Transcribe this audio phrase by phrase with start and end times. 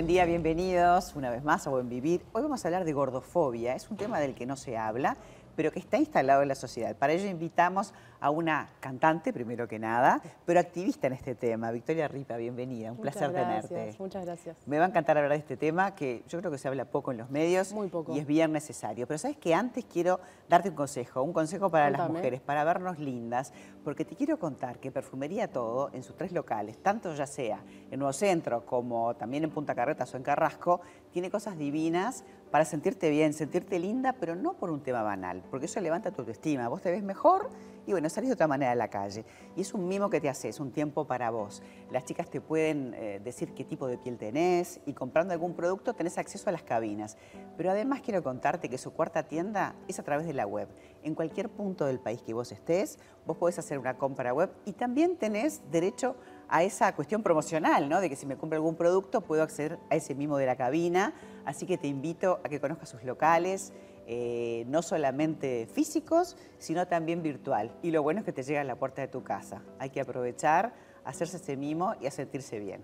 [0.00, 2.22] Buen día, bienvenidos una vez más a Buen Vivir.
[2.32, 3.74] Hoy vamos a hablar de gordofobia.
[3.74, 5.18] Es un tema del que no se habla,
[5.60, 6.96] pero que está instalado en la sociedad.
[6.96, 11.70] Para ello invitamos a una cantante, primero que nada, pero activista en este tema.
[11.70, 13.98] Victoria Ripa, bienvenida, un muchas placer gracias, tenerte.
[13.98, 14.56] Muchas gracias.
[14.64, 17.12] Me va a encantar hablar de este tema que yo creo que se habla poco
[17.12, 18.16] en los medios Muy poco.
[18.16, 19.06] y es bien necesario.
[19.06, 20.18] Pero sabes que antes quiero
[20.48, 23.52] darte un consejo, un consejo para las mujeres, para vernos lindas,
[23.84, 27.98] porque te quiero contar que Perfumería Todo, en sus tres locales, tanto ya sea en
[27.98, 30.80] Nuevo Centro como también en Punta Carretas o en Carrasco,
[31.12, 35.66] tiene cosas divinas para sentirte bien, sentirte linda, pero no por un tema banal, porque
[35.66, 37.50] eso levanta tu autoestima, vos te ves mejor
[37.86, 39.24] y bueno, salís de otra manera a la calle.
[39.56, 41.62] Y es un mimo que te haces, un tiempo para vos.
[41.90, 45.94] Las chicas te pueden eh, decir qué tipo de piel tenés y comprando algún producto
[45.94, 47.16] tenés acceso a las cabinas.
[47.56, 50.68] Pero además quiero contarte que su cuarta tienda es a través de la web.
[51.02, 54.72] En cualquier punto del país que vos estés, vos podés hacer una compra web y
[54.72, 58.00] también tenés derecho a esa cuestión promocional, ¿no?
[58.00, 61.14] De que si me compro algún producto puedo acceder a ese mimo de la cabina.
[61.44, 63.72] Así que te invito a que conozcas sus locales,
[64.06, 67.70] eh, no solamente físicos, sino también virtual.
[67.82, 69.62] Y lo bueno es que te llega a la puerta de tu casa.
[69.78, 72.82] Hay que aprovechar, hacerse ese mimo y a sentirse bien.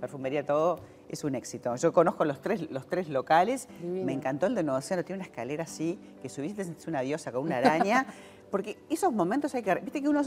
[0.00, 1.74] Perfumería Todo es un éxito.
[1.76, 3.68] Yo conozco los tres, los tres locales.
[3.82, 4.06] Divino.
[4.06, 5.04] Me encantó el de Nuevo Centro.
[5.04, 8.06] Tiene una escalera así, que subiste te sentís una diosa con una araña.
[8.50, 9.74] Porque esos momentos hay que...
[9.76, 10.22] Viste que uno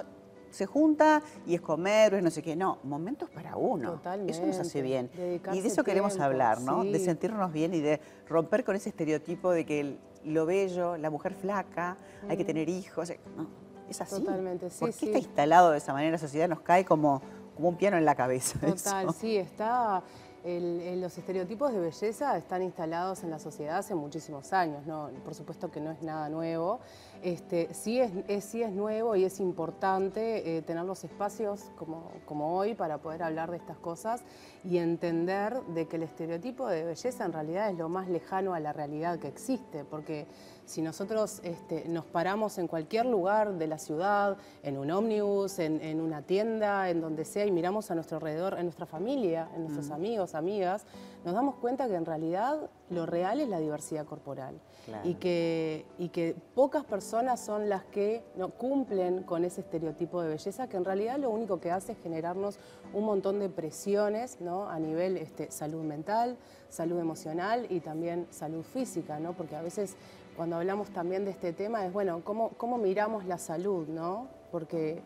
[0.54, 2.56] se junta y es comer, o es no sé qué.
[2.56, 4.00] No, momentos para uno.
[4.28, 4.82] Eso nos hace Totalmente.
[4.82, 5.10] bien.
[5.54, 6.84] Y de eso queremos tiempo, hablar, ¿no?
[6.84, 11.10] De sentirnos bien y de romper con ese estereotipo de que el- lo bello, la
[11.10, 11.98] mujer flaca,
[12.30, 13.12] hay que tener hijos.
[13.36, 13.48] No,
[13.90, 14.16] es así.
[14.22, 15.06] Totalmente, sí, ¿Por qué sí.
[15.08, 16.48] está instalado de esa manera la sociedad?
[16.48, 17.22] Nos cae como,
[17.56, 18.58] como un piano en la cabeza.
[18.60, 19.14] Total, eso.
[19.20, 20.02] sí, está.
[20.46, 25.10] el- el- los estereotipos de belleza están instalados en la sociedad hace muchísimos años, ¿no?
[25.24, 26.82] por supuesto que no es nada nuevo.
[27.24, 32.12] Este, sí, es, es- sí es nuevo y es importante eh, tener los espacios como,
[32.26, 34.22] como hoy para poder hablar de estas cosas
[34.66, 38.60] y entender de que el estereotipo de belleza en realidad es lo más lejano a
[38.60, 40.28] la realidad que existe, porque
[40.66, 45.82] si nosotros este, nos paramos en cualquier lugar de la ciudad, en un ómnibus, en,
[45.82, 49.62] en una tienda, en donde sea, y miramos a nuestro alrededor, en nuestra familia, en
[49.64, 50.86] nuestros amigos, amigas,
[51.26, 54.60] nos damos cuenta que en realidad lo real es la diversidad corporal.
[54.86, 55.08] Claro.
[55.10, 60.30] Y, que, y que pocas personas son las que no cumplen con ese estereotipo de
[60.30, 62.58] belleza, que en realidad lo único que hace es generarnos
[62.92, 64.68] un montón de presiones ¿no?
[64.68, 66.38] a nivel este, salud mental,
[66.70, 69.34] salud emocional y también salud física, ¿no?
[69.34, 69.96] porque a veces
[70.36, 73.88] cuando hablamos también de este tema es, bueno, ¿cómo, cómo miramos la salud?
[73.88, 74.28] ¿no?
[74.52, 75.04] Porque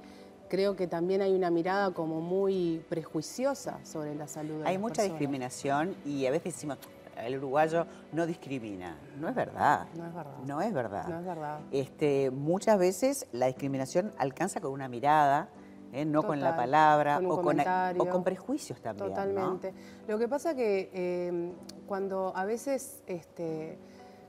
[0.47, 4.61] creo que también hay una mirada como muy prejuiciosa sobre la salud.
[4.61, 5.19] de Hay las mucha personas.
[5.19, 6.77] discriminación y a veces decimos,
[7.25, 8.97] el uruguayo no discrimina.
[9.19, 9.87] No es verdad.
[9.95, 10.37] No es verdad.
[10.45, 11.07] No es verdad.
[11.07, 11.59] No es verdad.
[11.71, 15.49] Este, muchas veces la discriminación alcanza con una mirada,
[15.93, 16.05] ¿eh?
[16.05, 18.01] no con la palabra con o, con, comentario.
[18.01, 19.09] o con prejuicios también.
[19.09, 19.15] ¿no?
[19.15, 19.73] Totalmente.
[20.07, 21.51] Lo que pasa que eh,
[21.87, 23.77] cuando a veces este,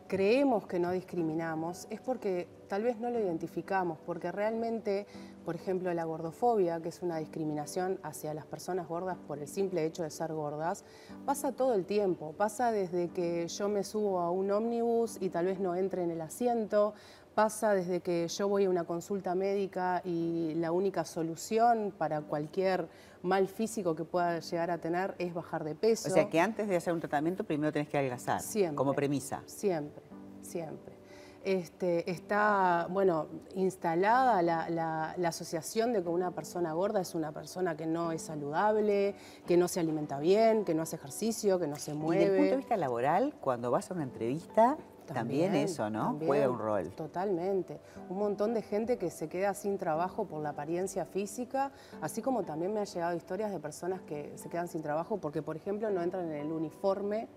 [0.09, 5.07] creemos que no discriminamos es porque tal vez no lo identificamos, porque realmente,
[5.45, 9.85] por ejemplo, la gordofobia, que es una discriminación hacia las personas gordas por el simple
[9.85, 10.85] hecho de ser gordas,
[11.25, 12.33] pasa todo el tiempo.
[12.33, 16.11] Pasa desde que yo me subo a un ómnibus y tal vez no entre en
[16.11, 16.95] el asiento,
[17.39, 22.89] pasa desde que yo voy a una consulta médica y la única solución para cualquier
[23.23, 26.09] mal físico que pueda llegar a tener es bajar de peso.
[26.09, 28.75] O sea que antes de hacer un tratamiento primero tenés que adelgazar, Siempre.
[28.75, 29.41] como premisa.
[29.47, 30.03] Siempre,
[30.43, 30.97] siempre.
[31.45, 37.31] Este, está, bueno, instalada la, la- la asociación de que una persona gorda es una
[37.31, 39.15] persona que no es saludable,
[39.47, 42.23] que no se alimenta bien, que no hace ejercicio, que no se Y mueve.
[42.25, 44.77] desde el punto de vista laboral, cuando vas a una entrevista,
[45.15, 46.05] también, eso, ¿no?
[46.07, 46.91] también, Juega un rol.
[46.91, 47.81] Totalmente.
[48.09, 51.71] Un montón de gente que se queda sin trabajo por la apariencia física,
[52.01, 55.43] así como también me han llegado historias de personas que se quedan sin trabajo porque,
[55.43, 57.29] por ejemplo, no entran en el uniforme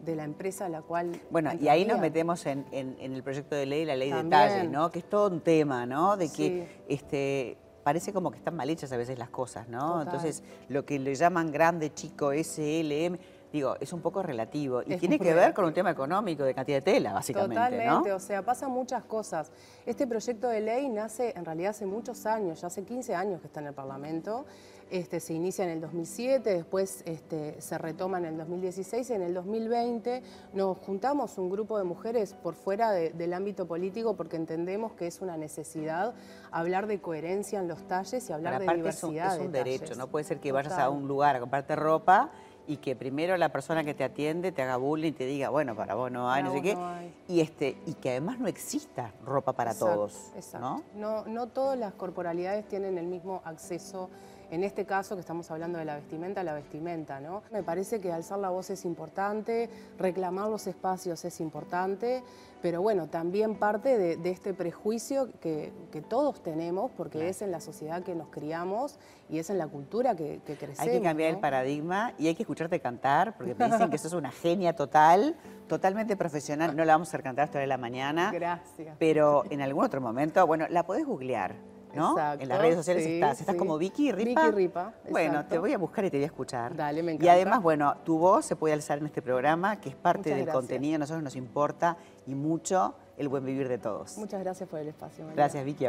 [0.00, 1.20] de la empresa a la cual.
[1.30, 4.16] Bueno, y ahí nos metemos en, en- en el proyecto de ley, la ley de
[4.16, 4.30] También.
[4.48, 4.90] talle, ¿no?
[4.90, 6.16] Que es todo un tema, ¿no?
[6.16, 6.64] De que Sí.
[6.88, 9.80] este, parece como que están mal hechas a veces las cosas, ¿no?
[9.80, 10.02] Total.
[10.04, 13.18] Entonces, lo que le llaman grande, chico, S, L, M,
[13.52, 14.82] digo, es un poco relativo.
[14.86, 18.08] Y Es tiene que ver con un tema económico, de cantidad de tela, básicamente, Totalmente,
[18.10, 18.16] ¿no?
[18.16, 19.50] o sea, pasan muchas cosas.
[19.86, 23.46] Este proyecto de ley nace en realidad hace muchos años, ya hace 15 años que
[23.46, 24.44] está en el Parlamento.
[24.90, 29.20] Este, se inicia en el 2007, después este, se retoma en el 2016 y en
[29.20, 30.22] el 2020
[30.54, 35.06] nos juntamos un grupo de mujeres por fuera de- del ámbito político porque entendemos que
[35.06, 36.14] es una necesidad
[36.50, 39.52] hablar de coherencia en los talles y hablar de aparte es un, diversidad es un
[39.52, 39.98] de derecho, talles.
[39.98, 42.30] no puede ser que vayas a un lugar a comprarte ropa
[42.68, 45.74] y que primero la persona que te atiende te haga bullying y te diga, bueno,
[45.74, 48.46] para vos no hay, Para no sé qué, no y este y que además no
[48.46, 50.84] exista ropa para Exacto, todos, Exacto.
[50.94, 51.24] ¿no?
[51.24, 51.24] ¿no?
[51.26, 54.10] No todas las corporalidades tienen el mismo acceso
[54.50, 57.42] en este caso que estamos hablando de la vestimenta, la vestimenta, ¿no?
[57.52, 59.68] Me parece que alzar la voz es importante,
[59.98, 62.22] reclamar los espacios es importante,
[62.62, 65.72] pero bueno, también parte de, este prejuicio que,
[66.08, 68.98] todos tenemos, porque es en la sociedad que nos criamos
[69.28, 70.78] y es en la cultura que, crecemos.
[70.78, 74.12] Hay que cambiar el paradigma y hay que escucharte cantar, porque te dicen que sos
[74.12, 75.36] una genia total,
[75.68, 76.74] totalmente profesional.
[76.76, 78.32] No la vamos a hacer cantar hasta de la mañana.
[78.32, 78.96] Gracias.
[78.98, 81.54] Pero en algún otro momento, bueno, la podés googlear.
[81.94, 82.10] ¿no?
[82.10, 83.40] Exacto, en las redes sociales estás.
[83.40, 84.46] Estás como Vicky Ripa.
[84.46, 84.92] Vicky Ripa.
[85.08, 86.76] Bueno, te voy a buscar y te voy a escuchar.
[86.76, 87.26] Dale, me encanta.
[87.26, 90.48] Y además, bueno, tu voz se puede alzar en este programa, que es parte del
[90.48, 90.96] contenido.
[90.96, 91.96] A nosotros nos importa
[92.26, 94.18] y mucho el buen vivir de todos.
[94.18, 95.26] Muchas gracias por el espacio.
[95.34, 95.84] Gracias, Vicky.
[95.84, 95.86] A vos.